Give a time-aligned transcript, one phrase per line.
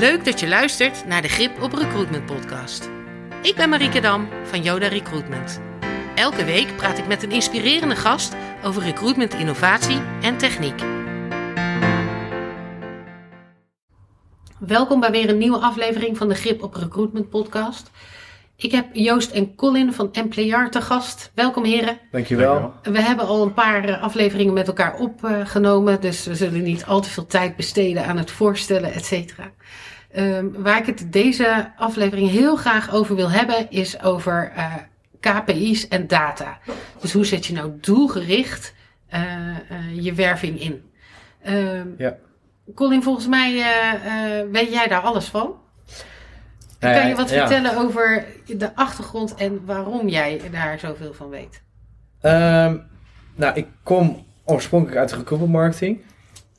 [0.00, 2.90] Leuk dat je luistert naar de Grip op Recruitment podcast.
[3.42, 5.60] Ik ben Marieke Dam van Yoda Recruitment.
[6.14, 8.34] Elke week praat ik met een inspirerende gast
[8.64, 10.80] over recruitment innovatie en techniek.
[14.58, 17.90] Welkom bij weer een nieuwe aflevering van de Grip op Recruitment podcast.
[18.62, 21.30] Ik heb Joost en Colin van Employar te gast.
[21.34, 21.98] Welkom heren.
[22.10, 22.74] Dankjewel.
[22.82, 27.00] We hebben al een paar eh, afleveringen met elkaar opgenomen, dus we zullen niet al
[27.00, 29.50] te veel tijd besteden aan het voorstellen, et cetera.
[30.12, 34.74] Ehm, waar ik het deze aflevering heel graag over wil hebben, is over uh,
[35.20, 36.58] KPI's en data.
[37.00, 38.74] Dus hoe zet je nou doelgericht
[39.14, 40.82] uh, uh, je werving in?
[41.48, 42.16] Um, Ja.
[42.74, 43.64] Colin, volgens mij
[44.50, 45.54] weet jij daar alles van.
[46.80, 47.38] Kan je wat ja.
[47.38, 51.62] vertellen over de achtergrond en waarom jij daar zoveel van weet?
[52.20, 52.76] Ehm,
[53.34, 56.00] nou, ik kom oorspronkelijk uit de recruitment marketing.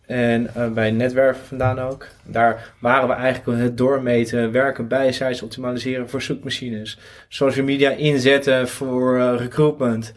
[0.05, 2.07] En uh, bij netwerken vandaan ook.
[2.23, 6.99] Daar waren we eigenlijk het doormeten, werken bij sites optimaliseren voor zoekmachines.
[7.27, 10.13] Social media inzetten voor uh, recruitment.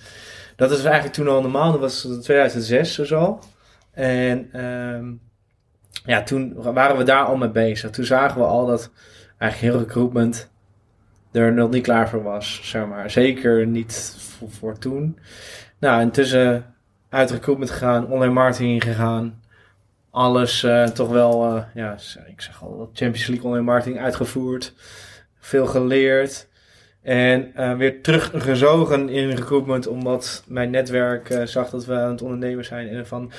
[0.57, 3.41] Dat is eigenlijk toen al normaal, dat was 2006 dus al.
[3.93, 5.21] En um,
[6.05, 7.91] ja, toen waren we daar al mee bezig.
[7.91, 8.91] Toen zagen we al dat
[9.39, 10.53] eigenlijk heel recruitment
[11.33, 13.11] er nog niet klaar voor was, zeg maar.
[13.11, 14.17] Zeker niet
[14.49, 15.19] voor, toen.
[15.79, 16.75] Nou, intussen
[17.09, 19.43] uit recruitment gegaan, online marketing gegaan.
[20.11, 24.75] Alles uh, toch wel, uh, ja, ik zeg al, Champions League online marketing uitgevoerd.
[25.39, 26.49] Veel geleerd.
[27.03, 32.65] En uh, weer teruggezogen in recruitment, omdat mijn netwerk zag dat we aan het ondernemen
[32.65, 32.89] zijn.
[32.89, 33.33] En van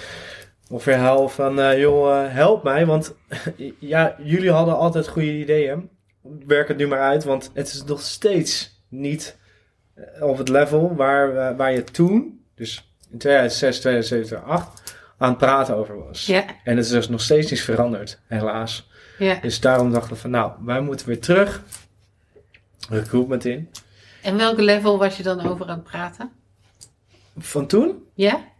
[0.70, 2.86] ongeveer hel van, joh, help mij.
[2.86, 3.16] Want
[3.80, 5.90] ja, jullie hadden altijd goede ideeën
[6.48, 9.38] werk het nu maar uit, want het is nog steeds niet
[10.20, 15.76] op het level waar, waar je toen, dus in 2006, 2007, 2008, aan het praten
[15.76, 16.26] over was.
[16.26, 16.46] Ja.
[16.64, 18.90] En het is dus nog steeds niet veranderd, helaas.
[19.18, 19.36] Ja.
[19.36, 21.62] Dus daarom dachten we van, nou, wij moeten weer terug
[22.90, 23.70] recruitment in.
[24.22, 26.32] En welke level was je dan over aan het praten?
[27.38, 28.04] Van toen?
[28.14, 28.54] Ja.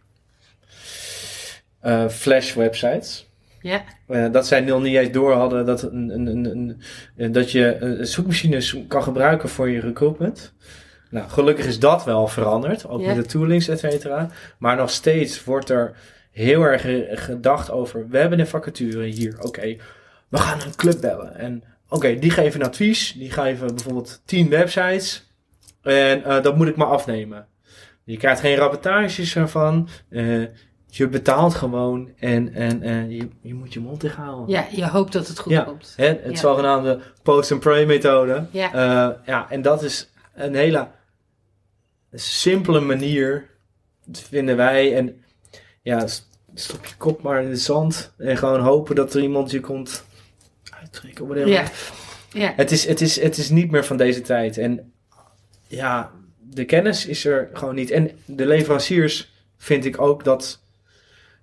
[1.86, 3.30] Uh, flash websites.
[3.60, 3.84] Ja.
[4.08, 6.76] Uh, dat zij nog niet eens door hadden dat, een, een,
[7.16, 10.52] een, dat je zoekmachines kan gebruiken voor je recruitment.
[11.10, 13.06] Nou, gelukkig is dat wel veranderd, ook Ja.
[13.06, 14.30] met de toolings, et cetera.
[14.58, 15.96] Maar nog steeds wordt er
[16.30, 16.84] heel erg
[17.24, 19.76] gedacht over, we hebben een vacature hier, oké,
[20.28, 21.36] we gaan een club bellen.
[21.36, 25.26] En oké, die geven advies, die geven bijvoorbeeld 10 websites
[25.82, 27.46] en uh, dat moet ik maar afnemen.
[28.04, 29.88] Je krijgt geen rapportages ervan.
[30.10, 30.46] Uh,
[30.96, 34.48] je betaalt gewoon en, en, en je, je moet je mond dicht houden.
[34.48, 35.92] Ja, je hoopt dat het goed ja, komt.
[35.96, 36.36] Hè, het Ja.
[36.36, 38.46] zogenaamde post-and-pray methode.
[38.50, 38.74] Ja.
[38.74, 40.88] Uh, ja, en dat is een hele
[42.12, 43.50] simpele manier,
[44.12, 44.96] vinden wij.
[44.96, 45.24] En
[45.82, 46.06] ja,
[46.54, 50.04] stop je kop maar in het zand en gewoon hopen dat er iemand je komt
[50.80, 51.26] uittrekken.
[51.26, 51.50] whatever.
[51.52, 51.64] Ja.
[52.32, 52.52] Ja.
[52.56, 54.58] Het, is, het, is, het is niet meer van deze tijd.
[54.58, 54.92] En
[55.66, 57.90] ja, de kennis is er gewoon niet.
[57.90, 60.60] En de leveranciers vind ik ook dat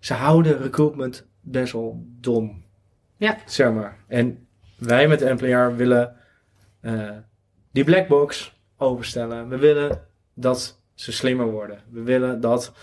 [0.04, 2.64] ze houden recruitment best wel dom.
[3.18, 3.38] Ja.
[3.46, 3.98] Zeg maar.
[4.08, 4.48] En
[4.78, 6.16] wij met Employer willen
[6.82, 7.12] uh,
[7.72, 9.50] die blackbox overstellen.
[9.50, 10.02] We willen
[10.34, 11.80] dat ze slimmer worden.
[11.90, 12.74] We willen dat,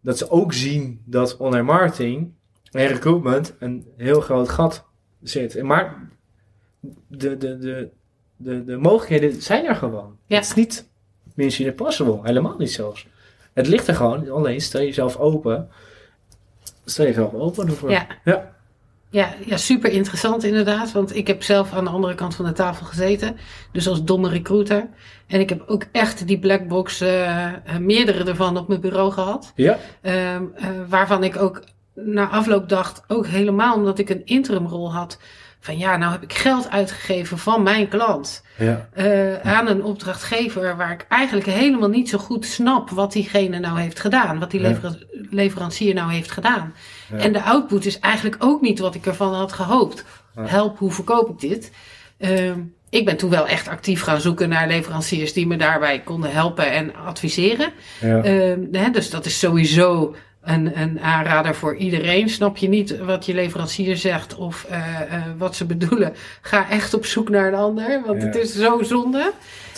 [0.00, 2.32] dat ze ook zien dat online marketing
[2.70, 4.84] en recruitment een heel groot gat
[5.22, 5.62] zit.
[5.62, 6.08] Maar
[7.08, 7.90] de, de, de,
[8.36, 10.18] de, de mogelijkheden zijn er gewoon.
[10.26, 10.36] Ja.
[10.36, 10.88] Het is niet
[11.34, 12.20] Mission Impossible.
[12.22, 13.06] Helemaal niet zelfs.
[13.52, 14.30] Het ligt er gewoon.
[14.30, 15.70] Alleen stel jezelf open.
[16.90, 17.90] Stel jezelf open ervoor.
[17.90, 18.06] Ja.
[18.24, 18.56] ja.
[19.10, 20.92] Ja, ja, super interessant inderdaad.
[20.92, 23.36] Want ik heb zelf aan de andere kant van de tafel gezeten.
[23.72, 24.88] Dus als domme recruiter.
[25.26, 29.52] En ik heb ook echt die blackbox, uh, meerdere ervan op mijn bureau gehad.
[29.54, 29.78] Ja.
[30.02, 30.40] Uh, uh,
[30.88, 31.62] waarvan ik ook
[31.94, 35.18] na afloop dacht, ook helemaal omdat ik een interimrol had.
[35.60, 38.42] Van ja, nou heb ik geld uitgegeven van mijn klant.
[38.56, 38.88] Ja.
[38.96, 43.80] Uh, aan een opdrachtgever waar ik eigenlijk helemaal niet zo goed snap wat diegene nou
[43.80, 44.38] heeft gedaan.
[44.38, 46.74] Wat die lever leverancier nou heeft gedaan.
[47.10, 47.16] Ja.
[47.16, 50.04] En de output is eigenlijk ook niet wat ik ervan had gehoopt.
[50.40, 51.72] Help, hoe verkoop ik dit?
[52.18, 52.52] Uh,
[52.90, 56.72] ik ben toen wel echt actief gaan zoeken naar leveranciers die me daarbij konden helpen
[56.72, 57.72] en adviseren.
[58.02, 58.20] Uh,
[58.72, 62.28] hè, dus dat is sowieso een, een aanrader voor iedereen.
[62.28, 66.12] Snap je niet wat je leverancier zegt of uh, uh, wat ze bedoelen?
[66.40, 68.26] Ga echt op zoek naar een ander, want Ja.
[68.26, 69.32] het is zo zonde.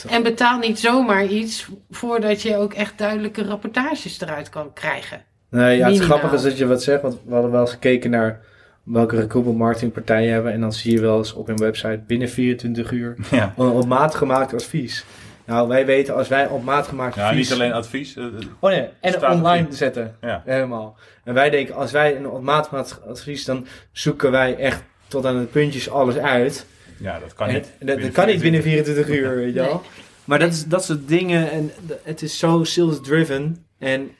[0.08, 5.22] En betaal niet zomaar iets voordat je ook echt duidelijke rapportages eruit kan krijgen.
[5.50, 6.18] Nee, ja, het Minimaal.
[6.18, 8.40] grappige is dat je wat zegt, want we hadden wel eens gekeken naar
[8.82, 10.52] welke recruitment marketingpartijen hebben.
[10.52, 13.86] En dan zie je wel eens op hun website binnen 24 uur Ja, een op
[13.86, 15.04] maat gemaakt advies.
[15.50, 17.48] Nou, wij weten als wij op maat gemaakt ja advies...
[17.50, 18.16] niet alleen advies.
[18.16, 18.24] eh,
[18.60, 20.16] Oh nee, en online zetten.
[20.20, 20.42] Ja.
[20.46, 20.96] Helemaal.
[21.24, 25.26] En wij denken, als wij een op maat gemaakt advies, dan zoeken wij echt tot
[25.26, 26.66] aan het puntjes alles uit.
[26.98, 27.72] Ja, dat kan En niet.
[27.78, 29.82] dat, dat kan niet binnen 24 uur, weet je wel.
[30.24, 31.70] Maar dat, is, dat soort dingen en
[32.02, 34.10] het is zo sales-driven en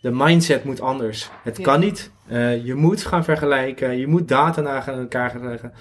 [0.00, 1.30] de mindset moet anders.
[1.42, 1.62] Het Ja.
[1.62, 2.10] kan niet.
[2.28, 5.72] Eh, je moet gaan vergelijken, je moet data naar elkaar gaan leggen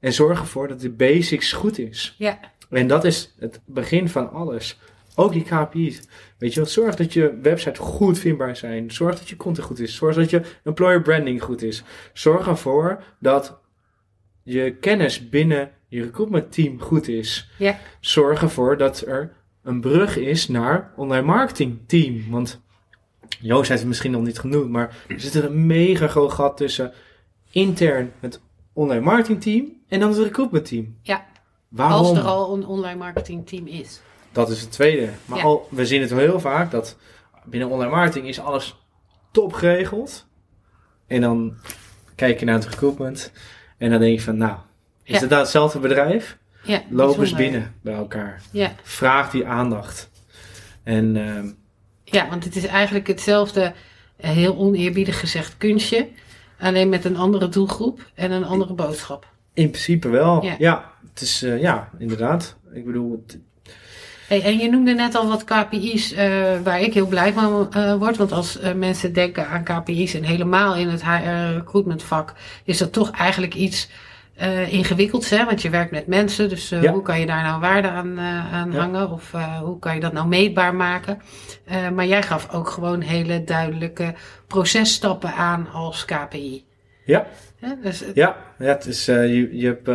[0.00, 2.14] en zorg ervoor dat de basics goed is.
[2.18, 2.38] Ja.
[2.70, 4.78] En dat is het begin van alles.
[5.14, 6.02] Ook die KPI's.
[6.38, 8.90] Weet je wel, zorg dat je website goed vindbaar zijn.
[8.90, 9.96] Zorg dat je content goed is.
[9.96, 11.82] Zorg dat je employer branding goed is.
[12.12, 13.58] Zorg ervoor dat
[14.42, 17.50] je kennis binnen je recruitment team goed is.
[17.58, 17.78] Ja.
[18.00, 19.32] Zorg ervoor dat er
[19.62, 22.30] een brug is naar online marketing team.
[22.30, 22.60] Want
[23.40, 26.92] Joost heeft het misschien nog niet genoemd, maar er zit een mega groot gat tussen
[27.50, 28.40] intern het
[28.72, 30.96] online marketing team en dan het recruitment team.
[31.02, 31.26] Ja.
[31.70, 32.06] Waarom?
[32.06, 34.00] Als er al een online marketing team is.
[34.32, 35.08] Dat is het tweede.
[35.24, 35.44] Maar Ja.
[35.44, 36.96] al, we zien het heel vaak dat
[37.44, 38.76] binnen online marketing is alles
[39.32, 40.26] top geregeld.
[41.06, 41.54] En dan
[42.14, 43.32] kijk je naar het recruitment
[43.78, 44.56] en dan denk je van, nou,
[45.04, 45.20] is Ja.
[45.20, 46.38] het nou hetzelfde bedrijf?
[46.62, 48.42] Ja, Loop eens binnen bij elkaar.
[48.50, 48.72] Ja.
[48.82, 50.10] Vraag die aandacht.
[50.82, 51.50] En ehm,
[52.04, 53.72] ja, want het is eigenlijk hetzelfde,
[54.16, 56.08] eh, heel oneerbiedig gezegd, kunstje.
[56.58, 59.28] Alleen met een andere doelgroep en een andere boodschap.
[59.54, 60.44] in principe wel.
[60.44, 60.54] Ja.
[60.58, 62.56] Ja, het is, eh, ja, inderdaad.
[62.72, 63.38] Ik bedoel, het-
[64.28, 67.94] Hey, en je noemde net al wat KPI's eh, waar ik heel blij van eh,
[67.94, 68.16] word.
[68.16, 72.34] Want als mensen denken aan KPI's en helemaal in het HR recruitment vak,
[72.64, 73.88] is dat toch eigenlijk iets
[74.36, 75.30] eh ingewikkelds.
[75.30, 75.44] Hè?
[75.44, 76.92] Want je werkt met mensen, dus Ja.
[76.92, 78.78] hoe kan je daar nou waarde aan, eh, aan Ja.
[78.78, 79.10] hangen?
[79.10, 81.18] Of hoe kan je dat nou meetbaar maken?
[81.94, 84.14] Maar jij gaf ook gewoon hele duidelijke
[84.46, 86.64] processtappen aan als KPI.
[87.04, 87.26] Ja.
[87.82, 89.88] Dus, ja, ja, het is, je, je hebt,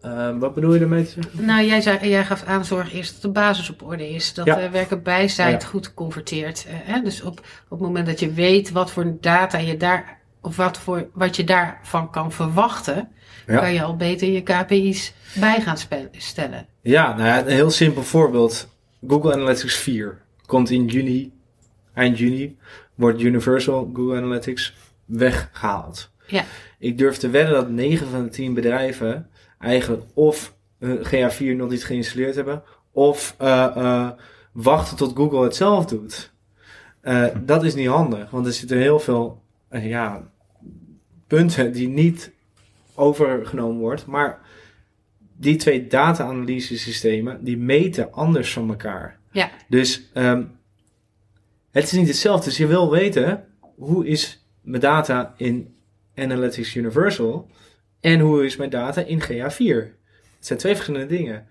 [0.00, 1.44] eh, eh, wat bedoel je daarmee te zeggen?
[1.44, 4.34] Nou, jij, zei, jij gaf aan zorg eerst dat de basis op orde is.
[4.34, 4.54] Dat Ja.
[4.54, 5.68] de werken bijzijt Ja.
[5.68, 6.66] goed converteert.
[6.68, 7.00] Eh, hè?
[7.02, 10.78] Dus op, op het moment dat je weet wat voor data je daar, of wat,
[10.78, 13.08] voor, wat je daarvan kan verwachten,
[13.46, 13.58] Ja.
[13.58, 15.76] kan je al beter je KPI's bij gaan
[16.16, 16.66] stellen.
[16.80, 18.68] Ja, nou ja, een heel simpel voorbeeld.
[19.08, 21.32] Google Analytics 4 komt in juni,
[21.94, 22.58] eind juni,
[22.94, 24.74] wordt Universal Google Analytics
[25.04, 26.10] weggehaald.
[26.26, 26.44] Ja.
[26.78, 29.29] Ik durf te wedden dat 9 van de 10 bedrijven
[29.60, 32.62] eigenlijk of hun GA4 nog niet geïnstalleerd hebben,
[32.92, 34.10] of eh, eh,
[34.52, 36.32] wachten tot Google het zelf doet.
[37.00, 40.30] Eh, dat is niet handig, want er zitten heel veel eh, ja,
[41.26, 42.32] punten die niet
[42.94, 44.40] overgenomen wordt, maar
[45.36, 49.18] die twee data-analyse systemen, die meten anders van elkaar.
[49.30, 49.50] Ja.
[49.68, 50.44] Dus ehm,
[51.70, 52.48] het is niet hetzelfde.
[52.48, 53.44] Dus je wil weten,
[53.76, 55.74] hoe is mijn data in
[56.14, 57.50] Analytics Universal
[58.00, 59.98] en hoe is mijn data in GA4?
[60.36, 61.46] Het zijn twee verschillende dingen.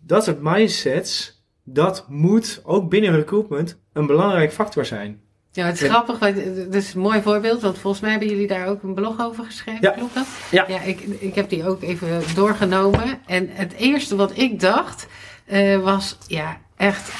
[0.00, 5.20] Dat soort mindsets, dat moet ook binnen recruitment een belangrijk factor zijn.
[5.52, 8.46] Ja, het is grappig, want het is een mooi voorbeeld, want volgens mij hebben jullie
[8.46, 9.90] daar ook een blog over geschreven, Ja.
[9.90, 10.26] klopt dat?
[10.50, 10.64] Ja.
[10.68, 13.20] Ja, ik, ik heb die ook even doorgenomen.
[13.26, 15.06] En het eerste wat ik dacht,
[15.46, 17.10] eh, was ja, echt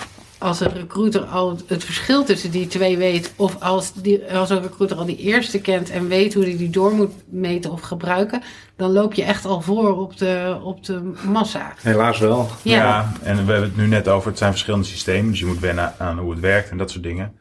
[0.42, 4.62] als een recruiter al het verschil tussen die twee weet, of als, die, als een
[4.62, 8.42] recruiter al die eerste kent en weet hoe hij die door moet meten of gebruiken,
[8.76, 11.72] dan loop je echt al voor op de, op de massa.
[11.80, 12.48] Helaas wel.
[12.62, 12.76] Ja.
[12.76, 13.12] Ja.
[13.22, 15.92] en we hebben het nu net over, het zijn verschillende systemen, dus je moet wennen
[15.98, 17.32] aan hoe het werkt en dat soort dingen.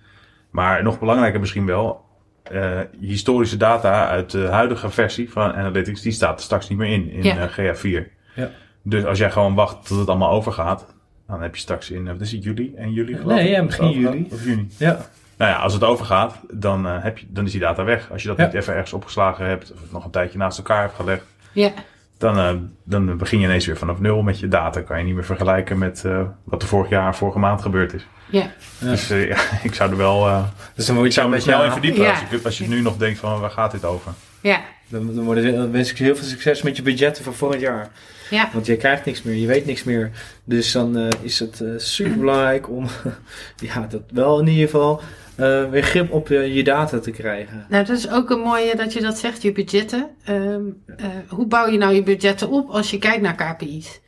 [0.51, 2.01] Maar nog belangrijker misschien wel,
[2.43, 6.91] eh, historische data uit de huidige versie van Analytics, die staat er straks niet meer
[6.93, 7.37] in, in Ja.
[7.37, 8.07] eh, GA4.
[8.35, 8.49] Ja.
[8.83, 10.85] Dus als jij gewoon wacht tot het allemaal overgaat,
[11.31, 12.73] dan heb je straks in, eh, wat is het, juli?
[12.75, 13.51] En juli geloof Nee, ik?
[13.51, 14.27] ja, Dat begin juli.
[14.31, 14.67] Of juni.
[14.77, 14.97] Ja.
[15.37, 18.11] Nou ja, als het overgaat, dan, eh, heb je, dan is die data weg.
[18.11, 18.45] Als je dat Ja.
[18.45, 21.71] niet even ergens opgeslagen hebt, of het nog een tijdje naast elkaar hebt gelegd, Ja,
[22.17, 22.49] dan, eh,
[22.83, 24.81] dan begin je ineens weer vanaf nul met je data.
[24.81, 28.05] Kan je niet meer vergelijken met eh, wat er vorig jaar, vorige maand gebeurd is.
[28.29, 28.39] ja.
[28.79, 28.87] Ja.
[28.89, 30.43] Dus ja, ik zou er wel eh,
[30.75, 32.01] Dus dan moet ik je zou een er beetje snel in verdiepen.
[32.01, 32.09] Ja.
[32.09, 34.11] Als, je, als je nu nog denkt van waar gaat dit over?
[34.41, 34.59] ja.
[34.91, 37.61] Dan, dan, worden, dan wens ik je heel veel succes met je budgetten van volgend
[37.61, 37.91] jaar.
[38.29, 40.11] Ja, Want je krijgt niks meer, je weet niks meer.
[40.43, 42.87] Dus dan eh, is het super belangrijk om
[43.73, 45.01] ja, dat wel in ieder geval
[45.35, 47.65] eh, weer grip op eh, je data te krijgen.
[47.69, 50.09] Nou, dat is ook een mooie dat je dat zegt, je budgetten.
[50.23, 50.61] Ehm,
[50.97, 54.01] eh, hoe bouw je nou je budgetten op als je kijkt naar KPI's?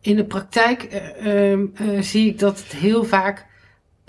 [0.00, 3.46] In de praktijk eh, ehm, eh, zie ik dat het heel vaak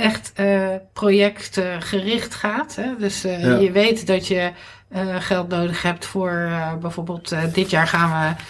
[0.02, 2.76] echt eh projectgericht gaat.
[2.76, 2.96] Hè?
[3.00, 3.58] Dus eh, Ja.
[3.60, 4.52] je weet dat je
[4.90, 8.44] eh, geld nodig hebt voor eh, bijvoorbeeld eh, dit jaar gaan we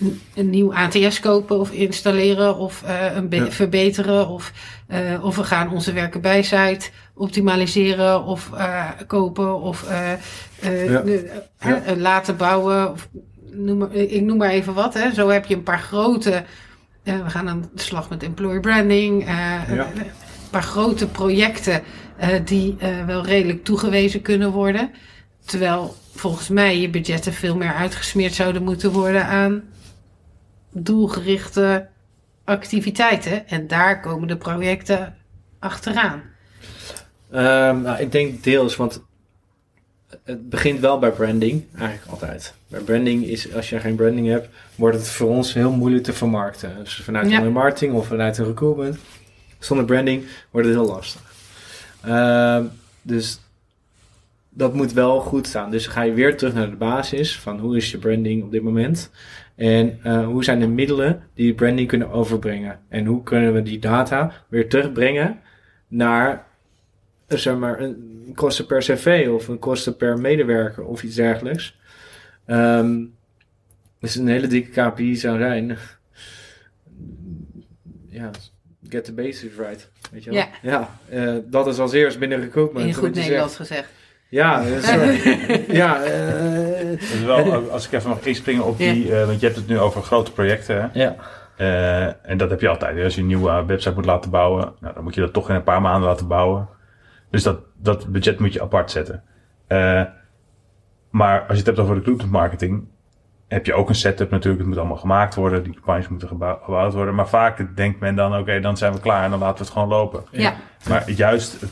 [0.00, 3.50] een, een nieuw ATS kopen of installeren of eh, een Ja.
[3.50, 4.52] verbeteren of,
[4.86, 10.12] eh, of we gaan onze werken bij site optimaliseren of eh, kopen of eh,
[10.60, 11.02] eh, Ja.
[11.58, 12.90] eh, eh, laten bouwen.
[12.92, 13.08] Of,
[13.50, 14.94] noem maar, ik noem maar even wat.
[14.94, 15.12] Hè.
[15.14, 16.44] Zo heb je een paar grote.
[17.02, 19.26] eh, we gaan aan de slag met employer branding.
[20.50, 21.82] Paar grote projecten
[22.16, 24.90] eh, die eh, wel redelijk toegewezen kunnen worden.
[25.44, 29.62] Terwijl volgens mij je budgetten veel meer uitgesmeerd zouden moeten worden aan
[30.70, 31.88] doelgerichte
[32.44, 33.48] activiteiten.
[33.48, 35.16] En daar komen de projecten
[35.58, 36.22] achteraan.
[37.30, 39.02] Ehm, nou, ik denk deels, want
[40.24, 42.54] het begint wel bij branding, eigenlijk altijd.
[42.68, 46.12] Bij branding is, als je geen branding hebt, wordt het voor ons heel moeilijk te
[46.12, 46.72] vermarkten.
[46.84, 47.40] Dus vanuit Ja.
[47.40, 48.98] de marketing of vanuit de recruitment.
[49.66, 51.32] Zonder branding wordt het heel lastig.
[52.02, 52.64] Ehm,
[53.02, 53.40] dus
[54.48, 55.70] dat moet wel goed staan.
[55.70, 58.62] Dus ga je weer terug naar de basis van hoe is je branding op dit
[58.62, 59.10] moment.
[59.54, 62.80] En eh, hoe zijn de middelen die branding kunnen overbrengen.
[62.88, 65.40] En hoe kunnen we die data weer terugbrengen
[65.88, 66.46] naar
[67.26, 71.78] eh, zeg maar, een kosten per cv of een kosten per medewerker of iets dergelijks.
[72.46, 73.04] Ehm
[73.98, 75.76] dus een hele dikke KPI zou zijn.
[78.08, 78.30] Ja,
[78.88, 79.90] get the basics right.
[80.10, 80.38] Weet je wel?
[80.38, 80.48] Ja.
[80.62, 82.86] Ja, eh, dat is als eerst binnen recruitment.
[82.86, 83.68] In goed Nederlands zegt.
[83.68, 83.88] gezegd.
[84.28, 85.00] Ja, zo.
[85.72, 88.92] ja, eh, Dus wel, als ik even mag inspringen op Ja.
[88.92, 90.76] die, eh, want je hebt het nu over grote projecten.
[90.80, 91.00] Hè?
[91.02, 91.16] ja.
[91.56, 92.96] Eh, en dat heb je altijd.
[92.96, 93.04] hè.
[93.04, 95.54] Als je een nieuwe website moet laten bouwen, nou, dan moet je dat toch in
[95.54, 96.68] een paar maanden laten bouwen.
[97.30, 99.22] Dus dat, dat budget moet je apart zetten.
[99.66, 100.02] Eh,
[101.10, 102.84] maar als je het hebt over recruitment marketing,
[103.48, 104.58] heb je ook een setup natuurlijk.
[104.58, 105.62] Het moet allemaal gemaakt worden.
[105.62, 107.14] Die campagnes moeten gebouw- gebouwd worden.
[107.14, 109.72] Maar vaak denkt men dan, oké, dan zijn we klaar en dan laten we het
[109.72, 110.24] gewoon lopen.
[110.30, 110.54] Ja.
[110.88, 111.70] Maar juist het,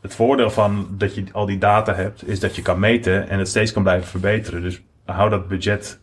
[0.00, 3.38] het voordeel van dat je al die data hebt, is dat je kan meten en
[3.38, 4.62] het steeds kan blijven verbeteren.
[4.62, 6.00] Dus hou dat budget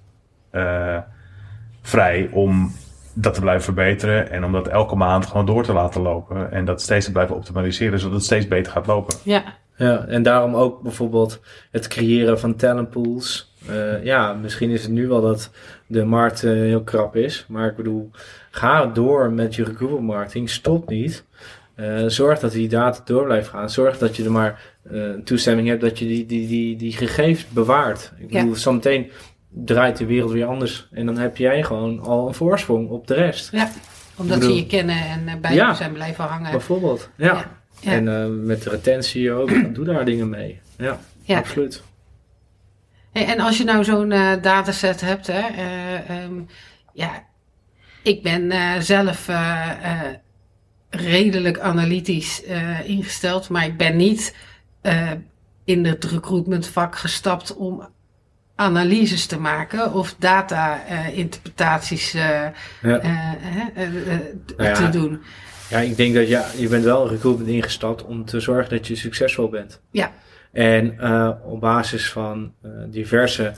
[0.51, 0.97] eh,
[1.81, 2.71] vrij om
[3.13, 6.65] dat te blijven verbeteren en om dat elke maand gewoon door te laten lopen en
[6.65, 9.15] dat steeds te blijven optimaliseren, zodat het steeds beter gaat lopen.
[9.23, 9.43] Ja,
[9.75, 13.48] Ja, en daarom ook bijvoorbeeld het creëren van talentpools.
[13.69, 15.49] Eh ja, misschien is het nu wel dat
[15.87, 17.45] de markt eh, heel krap is.
[17.47, 18.11] Maar ik bedoel,
[18.51, 20.49] ga door met je recruitment marketing.
[20.49, 21.23] Stop niet.
[21.75, 23.69] Eh, zorg dat die data door blijft gaan.
[23.69, 24.61] Zorg dat je er maar
[25.23, 28.11] toestemming hebt dat je die, die, die, die gegevens bewaart.
[28.19, 28.39] Ik Ja.
[28.39, 29.11] bedoel, zometeen
[29.49, 30.87] draait de wereld weer anders.
[30.91, 33.51] En dan heb jij gewoon al een voorsprong op de rest.
[33.51, 33.69] ja.
[34.15, 35.69] omdat bedoel- ze je kennen en bij Ja.
[35.69, 36.51] je zijn blijven hangen.
[36.51, 37.09] Bijvoorbeeld.
[37.15, 37.25] Ja.
[37.25, 37.45] Ja.
[37.81, 37.91] Ja.
[37.91, 39.73] En met de retentie ook.
[39.75, 40.59] Doe daar dingen mee.
[40.77, 41.37] Ja, Ja.
[41.37, 41.81] absoluut.
[43.11, 46.41] Hey, en als je nou zo'n eh, dataset hebt, hè, eh, ehm,
[46.93, 47.23] ja,
[48.03, 49.29] ik ben eh, zelf
[50.89, 52.43] redelijk analytisch
[52.83, 54.35] ingesteld, maar ik ben niet
[55.63, 57.87] in het recruitmentvak gestapt om
[58.55, 62.53] analyses te maken of data-interpretaties Ja.
[62.81, 63.01] Nou
[64.57, 65.21] ja, te doen.
[65.69, 68.95] Ja, ik denk dat ja, je bent wel recruitment ingestapt om te zorgen dat je
[68.95, 69.81] succesvol bent.
[69.91, 70.11] Ja.
[70.51, 73.53] En eh, op basis van eh, diverse eh,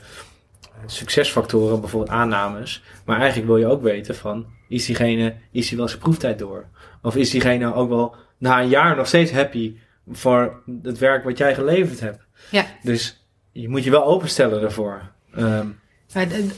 [0.86, 2.82] succesfactoren, bijvoorbeeld aannames.
[3.04, 6.66] Maar eigenlijk wil je ook weten van, is diegene, is hij wel zijn proeftijd door?
[7.02, 9.76] Of is diegene ook wel na een jaar nog steeds happy
[10.08, 12.20] voor het werk wat jij geleverd hebt?
[12.50, 12.64] Ja.
[12.82, 15.02] Dus je moet je wel openstellen daarvoor.
[15.34, 15.66] Ehm,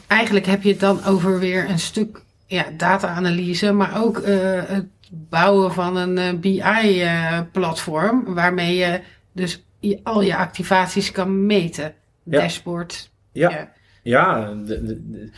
[0.06, 4.22] eigenlijk heb je het dan over weer een stuk ja, data-analyse, maar ook
[4.66, 9.00] het bouwen van een BI-platform, waarmee je
[9.32, 11.94] dus je- al je activaties kan meten.
[12.22, 12.40] Ja.
[12.40, 13.10] Dashboard.
[13.32, 13.50] ja.
[13.50, 13.72] Ja.
[14.02, 15.30] Ja, de, de, de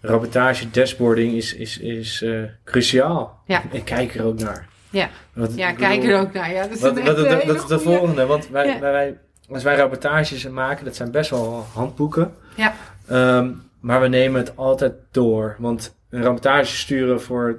[0.00, 3.42] rapportage, dashboarding is, is, is eh, cruciaal.
[3.46, 3.62] Ja.
[3.70, 4.68] Ik kijk er ook naar.
[4.90, 5.08] Ja.
[5.32, 6.52] Wat, Ja, kijk er ook naar.
[6.52, 8.48] Ja, dat is, Wat, een wat, echt dat, een dat is de goeie- volgende, want
[8.48, 8.78] wij, Ja.
[8.80, 9.18] wij, wij,
[9.48, 12.34] als wij rapportages maken, dat zijn best wel handboeken.
[12.56, 12.74] Ja.
[13.08, 15.56] Ehm, maar we nemen het altijd door.
[15.58, 17.58] Want een rapportage sturen voor het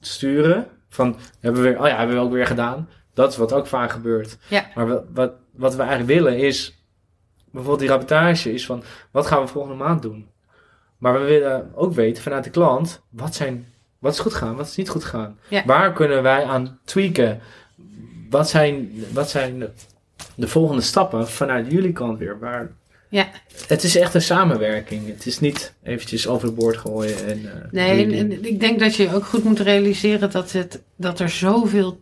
[0.00, 2.88] sturen, van hebben we, oh ja, hebben we ook weer gedaan.
[3.14, 4.38] Dat is wat ook vaak gebeurt.
[4.48, 4.64] Ja.
[4.74, 6.78] Maar wat, wat we eigenlijk willen is,
[7.50, 10.26] bijvoorbeeld die rapportage is van, wat gaan we volgende maand doen?
[10.98, 13.66] Maar we willen ook weten vanuit de klant, wat, zijn,
[13.98, 15.38] wat is goed gaan, wat is niet goed gaan?
[15.48, 15.62] Ja.
[15.66, 17.40] Waar kunnen wij aan tweaken?
[18.30, 19.70] Wat zijn, wat zijn de,
[20.34, 22.38] de volgende stappen vanuit jullie kant weer?
[22.38, 22.70] Waar,
[23.08, 23.28] Ja.
[23.66, 25.06] Het is echt een samenwerking.
[25.06, 27.52] Het is niet eventjes overboord gooien en...
[27.64, 31.28] eh, Nee, en ik denk dat je ook goed moet realiseren dat, het, dat er
[31.28, 32.00] zoveel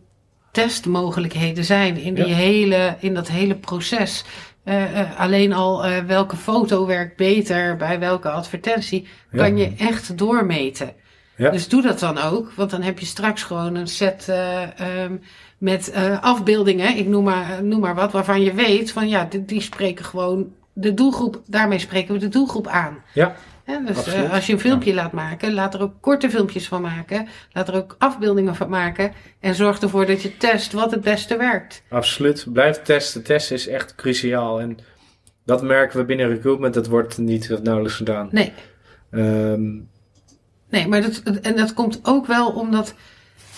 [0.51, 2.35] testmogelijkheden zijn in, die Ja.
[2.35, 4.23] hele, in dat hele proces.
[4.63, 9.37] Eh, eh, alleen al eh, welke foto werkt beter bij welke advertentie, Ja.
[9.37, 10.93] kan je echt doormeten.
[11.35, 11.49] Ja.
[11.49, 15.15] Dus doe dat dan ook, want dan heb je straks gewoon een set eh, ehm,
[15.57, 19.61] met afbeeldingen, ik noem maar, noem maar wat, waarvan je weet van ja, die, die
[19.61, 22.97] spreken gewoon de doelgroep, daarmee spreken we de doelgroep aan.
[23.13, 23.35] Ja,
[23.85, 27.27] Dus eh, als je een filmpje laat maken, laat er ook korte filmpjes van maken.
[27.53, 29.11] Laat er ook afbeeldingen van maken.
[29.39, 31.83] En zorg ervoor dat je test wat het beste werkt.
[31.89, 32.45] absoluut.
[32.53, 33.23] Blijf testen.
[33.23, 34.61] Testen is echt cruciaal.
[34.61, 34.77] En
[35.45, 36.73] dat merken we binnen recruitment.
[36.73, 38.27] Dat wordt niet of nauwelijks gedaan.
[38.31, 38.53] Nee,
[39.11, 39.71] Ehm,
[40.69, 42.93] nee maar dat, en dat komt ook wel omdat,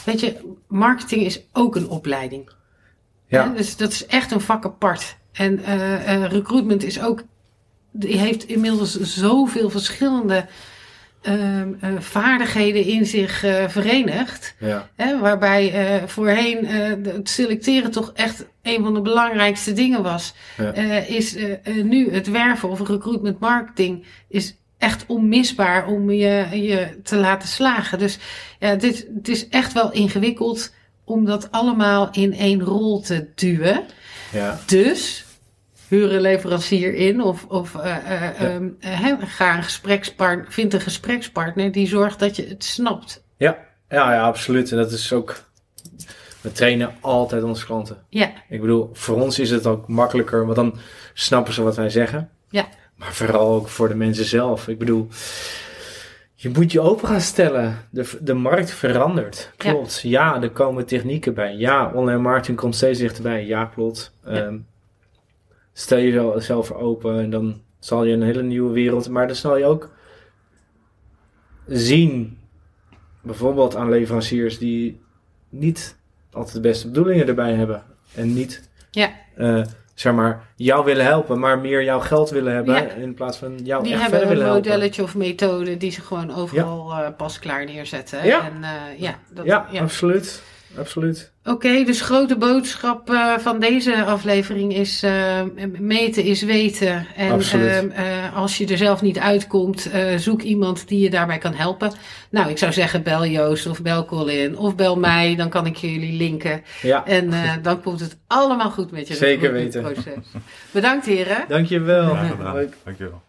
[0.06, 2.50] weet je, marketing is ook een opleiding.
[3.28, 3.48] ja?
[3.48, 5.18] Dus dat is echt een vak apart.
[5.32, 7.24] En eh, eh, recruitment is ook
[7.92, 10.46] die heeft inmiddels zoveel verschillende
[11.22, 14.56] ehm, eh, vaardigheden in zich eh, verenigd.
[14.60, 14.90] Ja.
[14.96, 20.34] Hè, waarbij eh, voorheen het selecteren toch echt een van de belangrijkste dingen was.
[20.58, 20.74] Ja.
[21.02, 21.36] Is
[21.84, 28.00] nu het werven of recruitment marketing is echt onmisbaar om je, je te laten slagen.
[28.00, 28.18] Dus
[28.60, 33.84] ja, dit, het is echt wel ingewikkeld om dat allemaal in één rol te duwen.
[34.32, 34.60] Ja.
[34.66, 35.26] Dus
[35.92, 37.96] huur een leverancier in of, of eh,
[38.80, 43.24] hè, ga een gesprekspartner, vind een gesprekspartner die zorgt dat je het snapt.
[43.38, 43.58] Ja.
[43.90, 44.72] ja, ja, absoluut.
[44.72, 45.44] En dat is ook...
[46.42, 47.98] We trainen altijd onze klanten.
[48.10, 50.78] Ja, Ik bedoel, voor ons is het ook makkelijker, want dan
[51.14, 52.30] snappen ze wat wij zeggen.
[52.50, 52.68] Ja.
[52.96, 54.68] Maar vooral ook voor de mensen zelf.
[54.68, 55.08] Ik bedoel,
[56.36, 57.78] je moet je open gaan stellen.
[57.90, 59.52] De, de markt verandert.
[59.58, 60.02] Klopt.
[60.02, 60.42] Ja.
[60.42, 61.56] er komen technieken bij.
[61.56, 63.46] Ja, online marketing komt steeds dichterbij.
[63.46, 64.14] Ja, klopt.
[64.26, 64.32] Ja.
[64.32, 64.58] Ehm,
[65.74, 69.10] stel jezelf open en dan zal je een hele nieuwe wereld.
[69.10, 69.90] Maar dan zal je ook
[71.68, 72.38] zien,
[73.22, 75.02] bijvoorbeeld aan leveranciers die
[75.50, 75.98] niet
[76.32, 77.84] altijd de beste bedoelingen erbij hebben.
[78.16, 79.12] En niet ja.
[79.36, 79.64] eh,
[79.94, 82.76] zeg maar, jou willen helpen, maar meer jouw geld willen hebben.
[82.76, 82.90] Ja.
[82.90, 84.72] In plaats van jou Die echt hebben verder een willen helpen.
[84.72, 88.26] modelletje of methode die ze gewoon overal eh, pas klaar neerzetten.
[88.26, 88.46] Ja.
[88.46, 89.82] En, eh, ja, dat, Ja, ja.
[89.82, 90.44] absoluut.
[90.78, 91.32] Absoluut.
[91.44, 95.42] Oké, dus grote boodschap eh, van deze aflevering is eh,
[95.80, 97.08] meten is weten.
[97.16, 97.68] En Absoluut.
[97.70, 101.54] ehm, eh, als je er zelf niet uitkomt, eh, zoek iemand die je daarbij kan
[101.54, 101.92] helpen.
[102.30, 105.76] Nou, ik zou zeggen bel Joost of bel Colin of bel mij, dan kan ik
[105.76, 106.64] jullie linken.
[106.82, 110.26] Ja, En eh, dan komt het allemaal goed met je Zeker recruitmentproces.
[110.72, 111.46] Bedankt heren.
[111.48, 112.10] dankjewel.
[112.10, 112.54] Graag gedaan.
[112.56, 112.74] Leuk.
[112.84, 113.22] Dankjewel.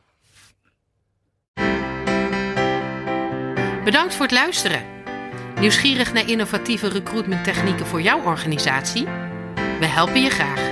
[3.85, 4.92] Bedankt voor het luisteren.
[5.63, 9.05] Nieuwsgierig naar innovatieve recruitmenttechnieken voor jouw organisatie?
[9.55, 10.71] We helpen je graag.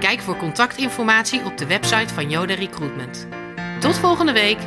[0.00, 3.28] Kijk voor contactinformatie op de website van Yoda Recruitment.
[3.80, 4.58] Tot volgende week!